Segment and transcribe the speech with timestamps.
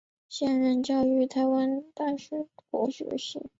[0.27, 3.39] 现任教于国立台湾师范大学国文学系。